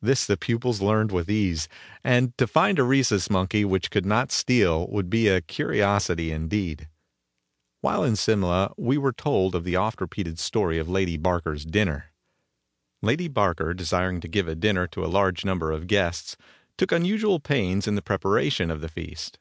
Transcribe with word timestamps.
This 0.00 0.24
the 0.24 0.36
pupils 0.36 0.80
learned 0.80 1.10
with 1.10 1.28
ease, 1.28 1.68
and 2.04 2.38
to 2.38 2.46
find 2.46 2.78
a 2.78 2.84
Rhesus 2.84 3.28
Monkey 3.28 3.64
which 3.64 3.90
could 3.90 4.06
not 4.06 4.30
steal 4.30 4.86
would 4.86 5.10
be 5.10 5.26
a 5.26 5.40
curiosity 5.40 6.30
indeed. 6.30 6.88
While 7.80 8.04
in 8.04 8.14
Simla 8.14 8.72
we 8.76 8.96
were 8.98 9.12
told 9.12 9.64
the 9.64 9.74
oft 9.74 10.00
repeated 10.00 10.38
story 10.38 10.78
of 10.78 10.88
Lady 10.88 11.16
Barker's 11.16 11.64
dinner. 11.64 12.12
Lady 13.02 13.26
Barker, 13.26 13.74
desiring 13.74 14.20
to 14.20 14.28
give 14.28 14.46
a 14.46 14.54
dinner 14.54 14.86
to 14.86 15.04
a 15.04 15.10
large 15.10 15.44
number 15.44 15.72
of 15.72 15.88
guests, 15.88 16.36
took 16.78 16.92
unusual 16.92 17.40
pains 17.40 17.88
in 17.88 17.96
the 17.96 18.00
preparation 18.00 18.70
of 18.70 18.80
the 18.80 18.88
feast. 18.88 19.40